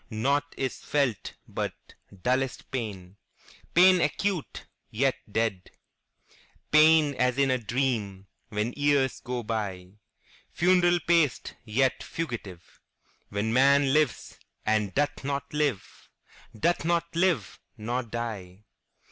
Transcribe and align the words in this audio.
Naught 0.09 0.55
is 0.57 0.79
felt 0.79 1.33
but 1.47 1.75
dullest 2.23 2.71
pain, 2.71 3.17
Pain 3.75 4.01
acute, 4.01 4.65
yet 4.89 5.13
dead; 5.31 5.69
Pain 6.71 7.13
as 7.13 7.37
in 7.37 7.51
a 7.51 7.59
dream, 7.59 8.25
When 8.49 8.73
years 8.75 9.19
go 9.19 9.43
byFuneral 9.43 11.05
paced, 11.05 11.53
yet 11.65 12.01
fugitive, 12.01 12.81
When 13.29 13.53
man 13.53 13.93
lives, 13.93 14.39
and 14.65 14.91
doth 14.95 15.23
not 15.23 15.53
live, 15.53 16.09
Doth 16.59 16.83
not 16.83 17.15
live—nor 17.15 18.01
die. 18.01 18.63